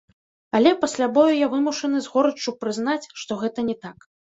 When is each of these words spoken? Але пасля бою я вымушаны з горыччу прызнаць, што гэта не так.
Але 0.59 0.71
пасля 0.85 1.07
бою 1.17 1.35
я 1.45 1.51
вымушаны 1.51 2.03
з 2.07 2.13
горыччу 2.15 2.57
прызнаць, 2.65 3.09
што 3.27 3.41
гэта 3.45 3.71
не 3.71 3.81
так. 3.87 3.97